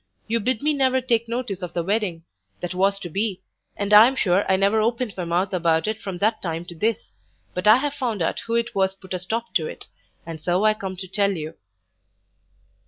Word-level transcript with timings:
You 0.27 0.39
bid 0.39 0.63
me 0.63 0.73
never 0.73 0.99
take 0.99 1.27
notice 1.29 1.61
of 1.61 1.73
the 1.73 1.83
wedding, 1.83 2.23
that 2.59 2.73
was 2.73 2.97
to 3.01 3.07
be, 3.07 3.43
and 3.77 3.93
I'm 3.93 4.15
sure 4.15 4.51
I 4.51 4.55
never 4.55 4.81
opened 4.81 5.15
my 5.15 5.25
mouth 5.25 5.53
about 5.53 5.87
it 5.87 6.01
from 6.01 6.17
that 6.17 6.41
time 6.41 6.65
to 6.69 6.75
this; 6.75 7.11
but 7.53 7.67
I 7.67 7.75
have 7.77 7.93
found 7.93 8.19
out 8.23 8.39
who 8.47 8.55
it 8.55 8.73
was 8.73 8.95
put 8.95 9.13
a 9.13 9.19
stop 9.19 9.53
to 9.53 9.67
it, 9.67 9.85
and 10.25 10.41
so 10.41 10.65
I 10.65 10.73
come 10.73 10.95
to 10.97 11.07
tell 11.07 11.33
you." 11.37 11.53